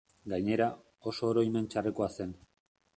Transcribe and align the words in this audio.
Gainera, 0.31 0.69
oso 1.11 1.29
oroimen 1.31 1.71
txarrekoa 1.75 2.13
zen. 2.19 2.37